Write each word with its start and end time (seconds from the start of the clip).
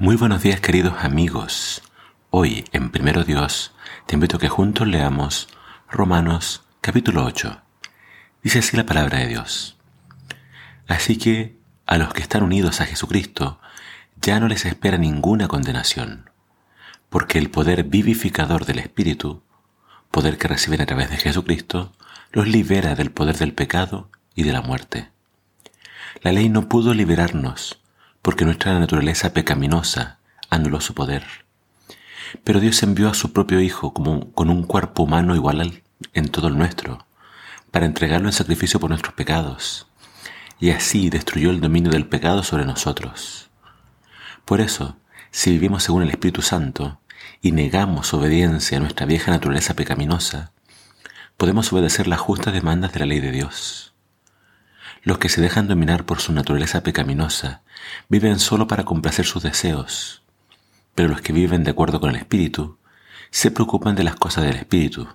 Muy 0.00 0.14
buenos 0.14 0.44
días 0.44 0.60
queridos 0.60 0.94
amigos. 1.02 1.82
Hoy 2.30 2.64
en 2.70 2.90
Primero 2.90 3.24
Dios 3.24 3.72
te 4.06 4.14
invito 4.14 4.36
a 4.36 4.38
que 4.38 4.48
juntos 4.48 4.86
leamos 4.86 5.48
Romanos 5.90 6.62
capítulo 6.80 7.24
8. 7.24 7.60
Dice 8.40 8.60
así 8.60 8.76
la 8.76 8.86
palabra 8.86 9.18
de 9.18 9.26
Dios. 9.26 9.76
Así 10.86 11.18
que 11.18 11.56
a 11.84 11.98
los 11.98 12.14
que 12.14 12.22
están 12.22 12.44
unidos 12.44 12.80
a 12.80 12.86
Jesucristo 12.86 13.58
ya 14.22 14.38
no 14.38 14.46
les 14.46 14.66
espera 14.66 14.98
ninguna 14.98 15.48
condenación, 15.48 16.30
porque 17.08 17.40
el 17.40 17.50
poder 17.50 17.82
vivificador 17.82 18.66
del 18.66 18.78
Espíritu, 18.78 19.42
poder 20.12 20.38
que 20.38 20.46
reciben 20.46 20.80
a 20.80 20.86
través 20.86 21.10
de 21.10 21.16
Jesucristo, 21.16 21.92
los 22.30 22.46
libera 22.46 22.94
del 22.94 23.10
poder 23.10 23.36
del 23.36 23.52
pecado 23.52 24.12
y 24.36 24.44
de 24.44 24.52
la 24.52 24.62
muerte. 24.62 25.10
La 26.22 26.30
ley 26.30 26.48
no 26.48 26.68
pudo 26.68 26.94
liberarnos 26.94 27.80
porque 28.28 28.44
nuestra 28.44 28.78
naturaleza 28.78 29.32
pecaminosa 29.32 30.18
anuló 30.50 30.82
su 30.82 30.92
poder. 30.92 31.24
Pero 32.44 32.60
Dios 32.60 32.82
envió 32.82 33.08
a 33.08 33.14
su 33.14 33.32
propio 33.32 33.58
Hijo 33.58 33.94
como 33.94 34.34
con 34.34 34.50
un 34.50 34.64
cuerpo 34.64 35.04
humano 35.04 35.34
igual 35.34 35.82
en 36.12 36.28
todo 36.28 36.48
el 36.48 36.58
nuestro, 36.58 37.06
para 37.70 37.86
entregarlo 37.86 38.28
en 38.28 38.34
sacrificio 38.34 38.80
por 38.80 38.90
nuestros 38.90 39.14
pecados, 39.14 39.86
y 40.60 40.72
así 40.72 41.08
destruyó 41.08 41.48
el 41.48 41.62
dominio 41.62 41.90
del 41.90 42.04
pecado 42.04 42.42
sobre 42.42 42.66
nosotros. 42.66 43.48
Por 44.44 44.60
eso, 44.60 44.98
si 45.30 45.52
vivimos 45.52 45.84
según 45.84 46.02
el 46.02 46.10
Espíritu 46.10 46.42
Santo 46.42 47.00
y 47.40 47.52
negamos 47.52 48.12
obediencia 48.12 48.76
a 48.76 48.80
nuestra 48.80 49.06
vieja 49.06 49.30
naturaleza 49.30 49.72
pecaminosa, 49.72 50.52
podemos 51.38 51.72
obedecer 51.72 52.06
las 52.06 52.20
justas 52.20 52.52
demandas 52.52 52.92
de 52.92 53.00
la 53.00 53.06
ley 53.06 53.20
de 53.20 53.32
Dios. 53.32 53.94
Los 55.02 55.18
que 55.18 55.28
se 55.28 55.40
dejan 55.40 55.68
dominar 55.68 56.04
por 56.04 56.20
su 56.20 56.32
naturaleza 56.32 56.82
pecaminosa 56.82 57.62
viven 58.08 58.38
solo 58.38 58.66
para 58.66 58.84
complacer 58.84 59.24
sus 59.26 59.42
deseos, 59.42 60.22
pero 60.94 61.08
los 61.08 61.20
que 61.20 61.32
viven 61.32 61.64
de 61.64 61.70
acuerdo 61.70 62.00
con 62.00 62.10
el 62.10 62.16
Espíritu 62.16 62.78
se 63.30 63.50
preocupan 63.50 63.94
de 63.94 64.04
las 64.04 64.16
cosas 64.16 64.44
del 64.44 64.56
Espíritu. 64.56 65.08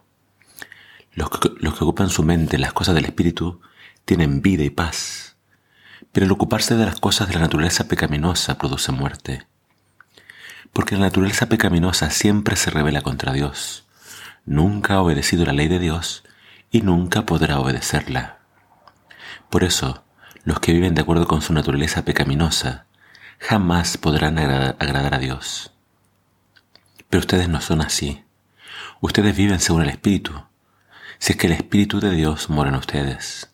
Los 1.14 1.30
que, 1.30 1.50
ocupan 1.81 2.09
su 2.09 2.23
mente 2.23 2.56
en 2.56 2.62
las 2.62 2.73
cosas 2.73 2.95
del 2.95 3.06
Espíritu 3.06 3.62
tienen 4.06 4.42
vida 4.42 4.64
y 4.64 4.70
paz, 4.70 5.36
pero 6.12 6.25
el 6.25 6.31
ocuparse 6.31 6.75
de 6.75 6.86
las 6.86 7.00
cosas 7.00 7.28
de 7.28 7.36
la 7.36 7.42
naturaleza 7.42 7.88
pecaminosa 7.88 8.58
produce 8.58 8.92
muerte. 8.92 9.45
Porque 10.72 10.95
la 10.95 11.02
naturaleza 11.02 11.47
pecaminosa 11.47 12.09
siempre 12.09 12.56
se 12.56 12.72
revela 12.72 13.02
contra 13.02 13.34
Dios, 13.34 13.86
nunca 14.45 14.95
ha 14.95 15.02
obedecido 15.02 15.45
la 15.45 15.53
ley 15.53 15.68
de 15.68 15.80
Dios 15.80 16.23
y 16.72 16.81
nunca 16.81 17.25
podrá 17.25 17.59
obedecerla. 17.59 18.42
Por 19.50 19.64
eso, 19.64 20.03
los 20.44 20.59
que 20.59 20.73
viven 20.73 20.95
de 20.95 21.02
acuerdo 21.02 21.28
con 21.28 21.42
su 21.42 21.53
naturaleza 21.53 22.03
pecaminosa 22.06 22.86
jamás 23.40 23.98
podrán 23.98 24.38
agradar 24.38 25.14
a 25.14 25.20
Dios. 25.20 25.72
Pero 27.09 27.22
ustedes 27.22 27.50
no 27.50 27.62
son 27.62 27.81
así. 27.81 28.23
Ustedes 29.02 29.36
viven 29.36 29.59
según 29.59 29.84
el 29.84 29.90
Espíritu, 29.90 30.34
si 31.20 31.34
es 31.34 31.38
que 31.38 31.48
el 31.48 31.53
Espíritu 31.53 32.00
de 32.00 32.12
Dios 32.12 32.50
mora 32.50 32.70
en 32.70 32.75
ustedes. 32.75 33.52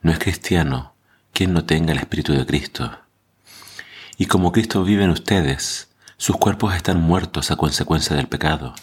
No 0.00 0.12
es 0.12 0.18
cristiano 0.18 0.94
quien 1.32 1.52
no 1.52 1.64
tenga 1.64 1.92
el 1.92 1.98
Espíritu 1.98 2.32
de 2.32 2.46
Cristo. 2.46 2.98
Y 4.16 4.26
como 4.26 4.52
Cristo 4.52 4.84
vive 4.84 5.04
en 5.04 5.10
ustedes, 5.10 5.90
sus 6.16 6.36
cuerpos 6.36 6.74
están 6.74 7.00
muertos 7.00 7.50
a 7.50 7.56
consecuencia 7.56 8.16
del 8.16 8.28
pecado, 8.28 8.74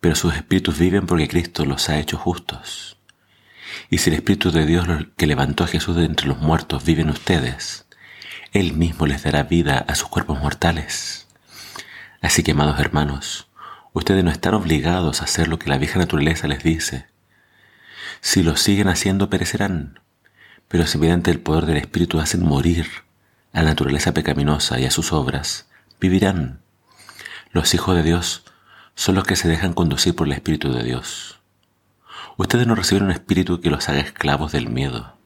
pero 0.00 0.14
sus 0.14 0.34
espíritus 0.34 0.78
viven 0.78 1.06
porque 1.06 1.28
Cristo 1.28 1.64
los 1.64 1.88
ha 1.88 1.98
hecho 1.98 2.18
justos. 2.18 2.95
Y 3.90 3.98
si 3.98 4.10
el 4.10 4.16
Espíritu 4.16 4.50
de 4.50 4.66
Dios 4.66 4.86
que 5.16 5.26
levantó 5.26 5.64
a 5.64 5.68
Jesús 5.68 5.96
de 5.96 6.04
entre 6.04 6.28
los 6.28 6.38
muertos 6.38 6.84
vive 6.84 7.02
en 7.02 7.10
ustedes, 7.10 7.86
Él 8.52 8.72
mismo 8.72 9.06
les 9.06 9.22
dará 9.22 9.42
vida 9.42 9.84
a 9.88 9.94
sus 9.94 10.08
cuerpos 10.08 10.40
mortales. 10.40 11.26
Así 12.20 12.42
que, 12.42 12.52
amados 12.52 12.80
hermanos, 12.80 13.48
ustedes 13.92 14.24
no 14.24 14.30
están 14.30 14.54
obligados 14.54 15.20
a 15.20 15.24
hacer 15.24 15.48
lo 15.48 15.58
que 15.58 15.70
la 15.70 15.78
vieja 15.78 15.98
naturaleza 15.98 16.48
les 16.48 16.62
dice. 16.62 17.06
Si 18.20 18.42
lo 18.42 18.56
siguen 18.56 18.88
haciendo, 18.88 19.30
perecerán. 19.30 20.00
Pero 20.68 20.86
si 20.86 20.98
mediante 20.98 21.30
el 21.30 21.40
poder 21.40 21.66
del 21.66 21.76
Espíritu 21.76 22.18
hacen 22.18 22.44
morir 22.44 22.88
a 23.52 23.62
la 23.62 23.70
naturaleza 23.70 24.12
pecaminosa 24.12 24.80
y 24.80 24.84
a 24.84 24.90
sus 24.90 25.12
obras, 25.12 25.68
vivirán. 26.00 26.60
Los 27.52 27.74
hijos 27.74 27.94
de 27.96 28.02
Dios 28.02 28.44
son 28.94 29.14
los 29.14 29.24
que 29.24 29.36
se 29.36 29.48
dejan 29.48 29.74
conducir 29.74 30.14
por 30.14 30.26
el 30.26 30.32
Espíritu 30.32 30.72
de 30.72 30.82
Dios. 30.82 31.38
Ustedes 32.36 32.66
no 32.66 32.74
recibieron 32.74 33.08
un 33.08 33.14
espíritu 33.14 33.60
que 33.60 33.70
los 33.70 33.88
haga 33.88 34.00
esclavos 34.00 34.52
del 34.52 34.68
miedo. 34.68 35.16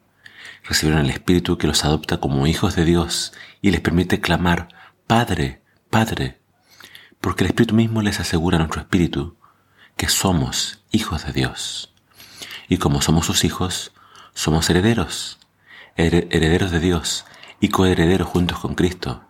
Recibieron 0.62 1.04
el 1.04 1.10
espíritu 1.10 1.58
que 1.58 1.66
los 1.66 1.84
adopta 1.84 2.18
como 2.18 2.46
hijos 2.46 2.76
de 2.76 2.84
Dios 2.84 3.32
y 3.60 3.72
les 3.72 3.80
permite 3.80 4.20
clamar, 4.20 4.68
Padre, 5.06 5.62
Padre, 5.90 6.40
porque 7.20 7.42
el 7.42 7.50
espíritu 7.50 7.74
mismo 7.74 8.02
les 8.02 8.20
asegura 8.20 8.56
a 8.56 8.58
nuestro 8.60 8.82
espíritu 8.82 9.36
que 9.96 10.08
somos 10.08 10.84
hijos 10.92 11.26
de 11.26 11.32
Dios. 11.32 11.92
Y 12.68 12.78
como 12.78 13.02
somos 13.02 13.26
sus 13.26 13.44
hijos, 13.44 13.92
somos 14.32 14.70
herederos, 14.70 15.40
herederos 15.96 16.70
de 16.70 16.78
Dios 16.78 17.26
y 17.58 17.68
coherederos 17.70 18.28
juntos 18.28 18.60
con 18.60 18.76
Cristo. 18.76 19.24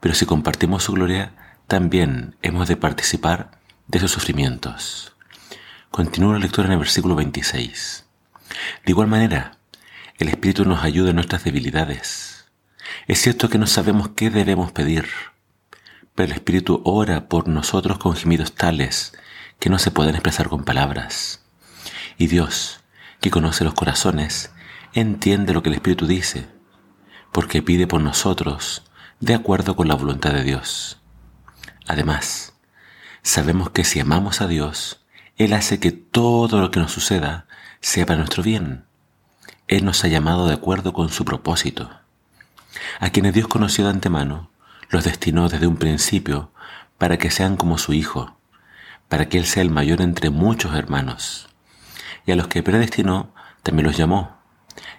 Pero 0.00 0.14
si 0.14 0.26
compartimos 0.26 0.84
su 0.84 0.92
gloria, 0.92 1.34
también 1.66 2.36
hemos 2.42 2.68
de 2.68 2.76
participar 2.76 3.58
de 3.88 4.00
sus 4.00 4.12
sufrimientos. 4.12 5.13
Continúa 5.94 6.32
la 6.32 6.40
lectura 6.40 6.66
en 6.66 6.72
el 6.72 6.80
versículo 6.80 7.14
26. 7.14 8.04
De 8.84 8.90
igual 8.90 9.06
manera, 9.06 9.58
el 10.18 10.28
Espíritu 10.28 10.64
nos 10.64 10.82
ayuda 10.82 11.10
en 11.10 11.14
nuestras 11.14 11.44
debilidades. 11.44 12.46
Es 13.06 13.20
cierto 13.20 13.48
que 13.48 13.58
no 13.58 13.68
sabemos 13.68 14.08
qué 14.16 14.28
debemos 14.28 14.72
pedir, 14.72 15.06
pero 16.16 16.32
el 16.32 16.32
Espíritu 16.32 16.82
ora 16.84 17.28
por 17.28 17.46
nosotros 17.46 17.98
con 17.98 18.16
gemidos 18.16 18.56
tales 18.56 19.12
que 19.60 19.70
no 19.70 19.78
se 19.78 19.92
pueden 19.92 20.16
expresar 20.16 20.48
con 20.48 20.64
palabras. 20.64 21.44
Y 22.18 22.26
Dios, 22.26 22.80
que 23.20 23.30
conoce 23.30 23.62
los 23.62 23.74
corazones, 23.74 24.50
entiende 24.94 25.54
lo 25.54 25.62
que 25.62 25.68
el 25.68 25.76
Espíritu 25.76 26.08
dice, 26.08 26.48
porque 27.30 27.62
pide 27.62 27.86
por 27.86 28.00
nosotros 28.00 28.82
de 29.20 29.34
acuerdo 29.34 29.76
con 29.76 29.86
la 29.86 29.94
voluntad 29.94 30.32
de 30.32 30.42
Dios. 30.42 30.98
Además, 31.86 32.52
sabemos 33.22 33.70
que 33.70 33.84
si 33.84 34.00
amamos 34.00 34.40
a 34.40 34.48
Dios, 34.48 35.03
él 35.36 35.52
hace 35.52 35.80
que 35.80 35.90
todo 35.90 36.60
lo 36.60 36.70
que 36.70 36.78
nos 36.78 36.92
suceda 36.92 37.46
sea 37.80 38.06
para 38.06 38.18
nuestro 38.18 38.42
bien. 38.44 38.84
Él 39.66 39.84
nos 39.84 40.04
ha 40.04 40.08
llamado 40.08 40.46
de 40.46 40.54
acuerdo 40.54 40.92
con 40.92 41.08
su 41.08 41.24
propósito. 41.24 41.90
A 43.00 43.10
quienes 43.10 43.34
Dios 43.34 43.48
conoció 43.48 43.84
de 43.84 43.90
antemano, 43.90 44.50
los 44.90 45.04
destinó 45.04 45.48
desde 45.48 45.66
un 45.66 45.76
principio 45.76 46.52
para 46.98 47.18
que 47.18 47.32
sean 47.32 47.56
como 47.56 47.78
su 47.78 47.92
Hijo, 47.94 48.36
para 49.08 49.28
que 49.28 49.38
Él 49.38 49.44
sea 49.44 49.62
el 49.62 49.70
mayor 49.70 50.02
entre 50.02 50.30
muchos 50.30 50.76
hermanos. 50.76 51.48
Y 52.26 52.32
a 52.32 52.36
los 52.36 52.46
que 52.46 52.62
predestinó, 52.62 53.34
también 53.64 53.86
los 53.86 53.96
llamó. 53.96 54.36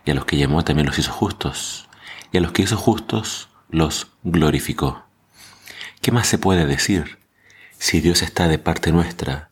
Y 0.04 0.12
a 0.12 0.16
los 0.16 0.26
que 0.26 0.38
llamó, 0.38 0.66
también 0.66 0.86
los 0.86 1.00
hizo 1.00 1.14
justos. 1.14 1.88
Y 2.34 2.38
a 2.38 2.42
los 2.42 2.52
que 2.52 2.64
hizo 2.64 2.76
justos, 2.76 3.48
los 3.70 4.12
glorificó. 4.24 5.06
¿Qué 6.02 6.12
más 6.12 6.28
se 6.28 6.38
puede 6.38 6.66
decir? 6.66 7.20
Si 7.78 8.02
Dios 8.02 8.22
está 8.22 8.48
de 8.48 8.60
parte 8.60 8.92
nuestra, 8.92 9.50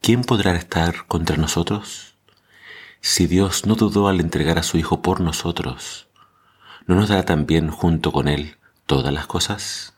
¿quién 0.00 0.22
podrá 0.22 0.54
estar 0.56 1.06
contra 1.06 1.36
nosotros? 1.36 2.14
Si 3.00 3.26
Dios 3.26 3.66
no 3.66 3.74
dudó 3.74 4.08
al 4.08 4.20
entregar 4.20 4.58
a 4.58 4.62
su 4.62 4.78
Hijo 4.78 5.02
por 5.02 5.20
nosotros, 5.20 6.08
¿no 6.86 6.94
nos 6.94 7.08
dará 7.08 7.24
también 7.24 7.70
junto 7.70 8.12
con 8.12 8.28
Él 8.28 8.56
todas 8.86 9.12
las 9.12 9.26
cosas? 9.26 9.94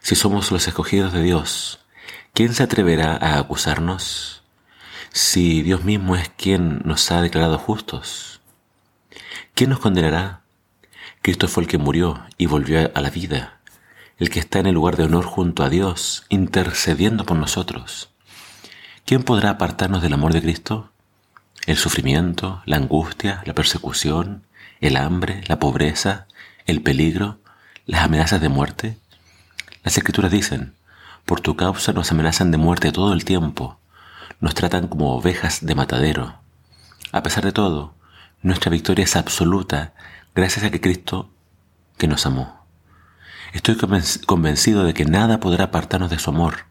Si 0.00 0.14
somos 0.14 0.50
los 0.50 0.66
escogidos 0.68 1.12
de 1.12 1.22
Dios, 1.22 1.80
¿quién 2.34 2.54
se 2.54 2.62
atreverá 2.62 3.16
a 3.16 3.38
acusarnos? 3.38 4.42
Si 5.12 5.62
Dios 5.62 5.84
mismo 5.84 6.16
es 6.16 6.28
quien 6.28 6.82
nos 6.84 7.10
ha 7.10 7.20
declarado 7.20 7.58
justos, 7.58 8.40
¿quién 9.54 9.70
nos 9.70 9.80
condenará? 9.80 10.42
Cristo 11.22 11.48
fue 11.48 11.64
el 11.64 11.68
que 11.68 11.78
murió 11.78 12.24
y 12.38 12.46
volvió 12.46 12.90
a 12.94 13.00
la 13.00 13.10
vida, 13.10 13.60
el 14.18 14.30
que 14.30 14.40
está 14.40 14.58
en 14.58 14.66
el 14.66 14.74
lugar 14.74 14.96
de 14.96 15.04
honor 15.04 15.24
junto 15.24 15.62
a 15.62 15.68
Dios, 15.68 16.24
intercediendo 16.28 17.24
por 17.24 17.36
nosotros. 17.36 18.09
¿Quién 19.10 19.24
podrá 19.24 19.50
apartarnos 19.50 20.02
del 20.02 20.12
amor 20.12 20.32
de 20.32 20.40
Cristo? 20.40 20.92
El 21.66 21.76
sufrimiento, 21.76 22.62
la 22.64 22.76
angustia, 22.76 23.42
la 23.44 23.56
persecución, 23.56 24.44
el 24.80 24.96
hambre, 24.96 25.42
la 25.48 25.58
pobreza, 25.58 26.28
el 26.64 26.80
peligro, 26.80 27.40
las 27.86 28.04
amenazas 28.04 28.40
de 28.40 28.48
muerte. 28.48 28.98
Las 29.82 29.98
escrituras 29.98 30.30
dicen, 30.30 30.74
por 31.24 31.40
tu 31.40 31.56
causa 31.56 31.92
nos 31.92 32.12
amenazan 32.12 32.52
de 32.52 32.58
muerte 32.58 32.92
todo 32.92 33.12
el 33.12 33.24
tiempo, 33.24 33.80
nos 34.38 34.54
tratan 34.54 34.86
como 34.86 35.16
ovejas 35.16 35.66
de 35.66 35.74
matadero. 35.74 36.36
A 37.10 37.24
pesar 37.24 37.44
de 37.44 37.50
todo, 37.50 37.94
nuestra 38.42 38.70
victoria 38.70 39.02
es 39.02 39.16
absoluta 39.16 39.92
gracias 40.36 40.64
a 40.64 40.70
que 40.70 40.80
Cristo 40.80 41.32
que 41.98 42.06
nos 42.06 42.26
amó. 42.26 42.64
Estoy 43.54 43.76
convencido 44.24 44.84
de 44.84 44.94
que 44.94 45.04
nada 45.04 45.40
podrá 45.40 45.64
apartarnos 45.64 46.10
de 46.10 46.20
su 46.20 46.30
amor, 46.30 46.66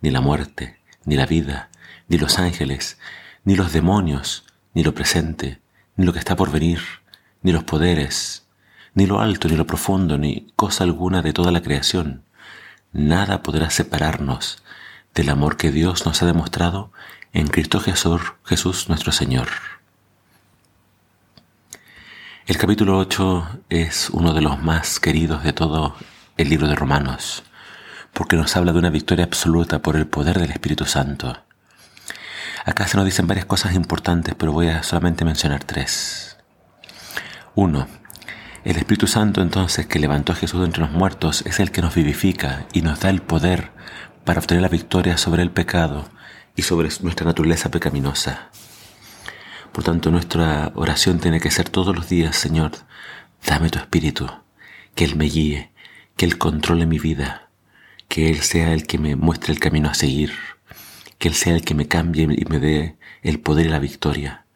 ni 0.00 0.10
la 0.10 0.20
muerte, 0.20 0.80
ni 1.04 1.14
la 1.14 1.26
vida, 1.26 1.70
ni 2.08 2.18
los 2.18 2.38
ángeles, 2.38 2.98
ni 3.44 3.56
los 3.56 3.72
demonios, 3.72 4.44
ni 4.74 4.82
lo 4.82 4.94
presente, 4.94 5.60
ni 5.96 6.04
lo 6.04 6.12
que 6.12 6.18
está 6.18 6.36
por 6.36 6.50
venir, 6.50 6.80
ni 7.42 7.52
los 7.52 7.64
poderes, 7.64 8.46
ni 8.94 9.06
lo 9.06 9.20
alto, 9.20 9.48
ni 9.48 9.56
lo 9.56 9.66
profundo, 9.66 10.18
ni 10.18 10.48
cosa 10.56 10.84
alguna 10.84 11.22
de 11.22 11.32
toda 11.32 11.50
la 11.50 11.62
creación, 11.62 12.24
nada 12.92 13.42
podrá 13.42 13.70
separarnos 13.70 14.62
del 15.14 15.28
amor 15.30 15.56
que 15.56 15.70
Dios 15.70 16.06
nos 16.06 16.22
ha 16.22 16.26
demostrado 16.26 16.92
en 17.32 17.48
Cristo 17.48 17.80
Jesús, 17.80 18.20
Jesús 18.44 18.88
nuestro 18.88 19.12
Señor. 19.12 19.48
El 22.46 22.58
capítulo 22.58 22.98
8 22.98 23.62
es 23.68 24.10
uno 24.10 24.32
de 24.32 24.40
los 24.40 24.62
más 24.62 25.00
queridos 25.00 25.42
de 25.42 25.52
todo 25.52 25.96
el 26.36 26.48
libro 26.48 26.68
de 26.68 26.74
Romanos, 26.74 27.42
porque 28.12 28.36
nos 28.36 28.56
habla 28.56 28.72
de 28.72 28.78
una 28.78 28.90
victoria 28.90 29.24
absoluta 29.24 29.80
por 29.80 29.96
el 29.96 30.06
poder 30.06 30.38
del 30.38 30.52
Espíritu 30.52 30.84
Santo. 30.84 31.45
Acá 32.66 32.88
se 32.88 32.96
nos 32.96 33.06
dicen 33.06 33.28
varias 33.28 33.46
cosas 33.46 33.76
importantes, 33.76 34.34
pero 34.36 34.50
voy 34.50 34.66
a 34.66 34.82
solamente 34.82 35.24
mencionar 35.24 35.62
tres. 35.62 36.36
Uno, 37.54 37.86
el 38.64 38.76
Espíritu 38.76 39.06
Santo 39.06 39.40
entonces 39.40 39.86
que 39.86 40.00
levantó 40.00 40.32
a 40.32 40.34
Jesús 40.34 40.64
entre 40.64 40.80
los 40.80 40.90
muertos 40.90 41.44
es 41.46 41.60
el 41.60 41.70
que 41.70 41.80
nos 41.80 41.94
vivifica 41.94 42.66
y 42.72 42.82
nos 42.82 42.98
da 42.98 43.10
el 43.10 43.22
poder 43.22 43.70
para 44.24 44.40
obtener 44.40 44.62
la 44.62 44.68
victoria 44.68 45.16
sobre 45.16 45.44
el 45.44 45.52
pecado 45.52 46.10
y 46.56 46.62
sobre 46.62 46.88
nuestra 47.02 47.24
naturaleza 47.24 47.70
pecaminosa. 47.70 48.50
Por 49.70 49.84
tanto, 49.84 50.10
nuestra 50.10 50.72
oración 50.74 51.20
tiene 51.20 51.38
que 51.38 51.52
ser 51.52 51.68
todos 51.68 51.94
los 51.94 52.08
días, 52.08 52.34
Señor, 52.34 52.72
dame 53.46 53.70
tu 53.70 53.78
espíritu, 53.78 54.28
que 54.96 55.04
Él 55.04 55.14
me 55.14 55.26
guíe, 55.26 55.70
que 56.16 56.24
Él 56.24 56.36
controle 56.36 56.84
mi 56.84 56.98
vida, 56.98 57.48
que 58.08 58.28
Él 58.28 58.40
sea 58.40 58.72
el 58.72 58.88
que 58.88 58.98
me 58.98 59.14
muestre 59.14 59.52
el 59.52 59.60
camino 59.60 59.88
a 59.88 59.94
seguir, 59.94 60.32
que 61.18 61.28
Él 61.28 61.34
sea 61.34 61.54
el 61.54 61.62
que 61.62 61.74
me 61.74 61.88
cambie 61.88 62.24
y 62.24 62.44
me 62.46 62.58
dé 62.58 62.98
el 63.22 63.40
poder 63.40 63.66
y 63.66 63.68
la 63.70 63.78
victoria. 63.78 64.46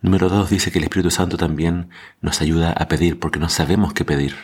Número 0.00 0.28
dos 0.28 0.50
dice 0.50 0.70
que 0.70 0.78
el 0.78 0.84
Espíritu 0.84 1.10
Santo 1.10 1.36
también 1.36 1.90
nos 2.20 2.40
ayuda 2.40 2.72
a 2.72 2.88
pedir 2.88 3.18
porque 3.18 3.38
no 3.38 3.48
sabemos 3.48 3.92
qué 3.92 4.04
pedir. 4.04 4.36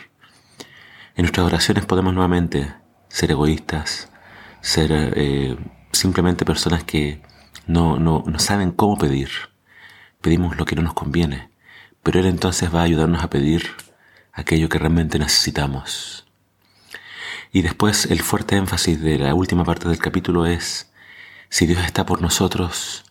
En 1.15 1.23
nuestras 1.23 1.45
oraciones 1.47 1.85
podemos 1.85 2.13
nuevamente 2.13 2.73
ser 3.07 3.31
egoístas, 3.31 4.09
ser 4.61 4.89
eh, 4.91 5.57
simplemente 5.91 6.43
personas 6.43 6.83
que 6.83 7.21
no, 7.67 7.97
no, 7.97 8.23
no 8.27 8.39
saben 8.39 8.71
cómo 8.71 8.97
pedir 8.97 9.29
pedimos 10.25 10.57
lo 10.57 10.65
que 10.65 10.75
no 10.75 10.81
nos 10.81 10.95
conviene, 10.95 11.51
pero 12.01 12.19
Él 12.19 12.25
entonces 12.25 12.73
va 12.73 12.79
a 12.79 12.85
ayudarnos 12.85 13.23
a 13.23 13.29
pedir 13.29 13.69
aquello 14.33 14.69
que 14.69 14.79
realmente 14.79 15.19
necesitamos. 15.19 16.25
Y 17.51 17.61
después 17.61 18.07
el 18.07 18.21
fuerte 18.23 18.55
énfasis 18.55 18.99
de 19.01 19.19
la 19.19 19.35
última 19.35 19.63
parte 19.63 19.87
del 19.87 19.99
capítulo 19.99 20.47
es, 20.47 20.91
si 21.55 21.67
Dios 21.67 21.85
está 21.85 22.05
por 22.05 22.21
nosotros, 22.21 23.05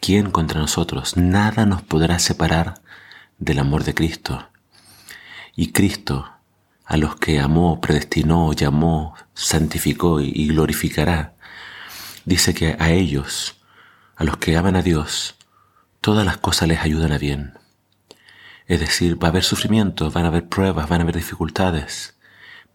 ¿quién 0.00 0.30
contra 0.30 0.60
nosotros? 0.60 1.16
Nada 1.16 1.66
nos 1.66 1.82
podrá 1.82 2.20
separar 2.20 2.80
del 3.38 3.58
amor 3.58 3.82
de 3.82 3.92
Cristo. 3.92 4.50
Y 5.56 5.72
Cristo, 5.72 6.30
a 6.84 6.96
los 6.96 7.16
que 7.16 7.40
amó, 7.40 7.80
predestinó, 7.80 8.52
llamó, 8.52 9.16
santificó 9.34 10.20
y 10.20 10.46
glorificará, 10.46 11.34
dice 12.24 12.54
que 12.54 12.76
a 12.78 12.92
ellos, 12.92 13.56
a 14.14 14.22
los 14.22 14.36
que 14.36 14.56
aman 14.56 14.76
a 14.76 14.82
Dios, 14.82 15.34
todas 16.00 16.24
las 16.24 16.36
cosas 16.36 16.68
les 16.68 16.78
ayudan 16.78 17.10
a 17.10 17.18
bien. 17.18 17.58
Es 18.68 18.78
decir, 18.78 19.20
va 19.20 19.26
a 19.26 19.30
haber 19.32 19.42
sufrimiento, 19.42 20.12
van 20.12 20.24
a 20.24 20.28
haber 20.28 20.48
pruebas, 20.48 20.88
van 20.88 21.00
a 21.00 21.02
haber 21.02 21.16
dificultades, 21.16 22.14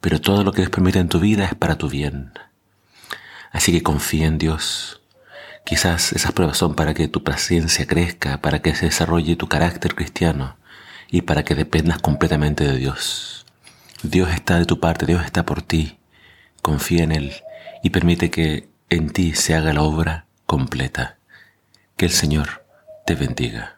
pero 0.01 0.19
todo 0.19 0.43
lo 0.43 0.51
que 0.51 0.63
Dios 0.63 0.69
permite 0.69 0.99
en 0.99 1.07
tu 1.07 1.21
vida 1.21 1.45
es 1.45 1.55
para 1.55 1.77
tu 1.77 1.87
bien. 1.87 2.33
Así 3.53 3.71
que 3.71 3.83
confía 3.83 4.27
en 4.27 4.37
Dios. 4.37 4.99
Quizás 5.65 6.11
esas 6.13 6.33
pruebas 6.33 6.57
son 6.57 6.75
para 6.75 6.93
que 6.93 7.07
tu 7.07 7.23
paciencia 7.23 7.87
crezca, 7.87 8.41
para 8.41 8.61
que 8.61 8.75
se 8.75 8.85
desarrolle 8.85 9.35
tu 9.35 9.47
carácter 9.47 9.95
cristiano 9.95 10.57
y 11.09 11.21
para 11.21 11.43
que 11.43 11.55
dependas 11.55 11.99
completamente 11.99 12.65
de 12.65 12.77
Dios. 12.77 13.45
Dios 14.03 14.29
está 14.31 14.59
de 14.59 14.65
tu 14.65 14.79
parte, 14.79 15.05
Dios 15.05 15.23
está 15.23 15.45
por 15.45 15.61
ti. 15.61 15.97
Confía 16.61 17.03
en 17.03 17.13
Él 17.13 17.33
y 17.81 17.91
permite 17.91 18.29
que 18.29 18.69
en 18.89 19.09
ti 19.09 19.33
se 19.33 19.55
haga 19.55 19.73
la 19.73 19.83
obra 19.83 20.25
completa. 20.45 21.17
Que 21.95 22.05
el 22.05 22.11
Señor 22.11 22.65
te 23.05 23.15
bendiga. 23.15 23.77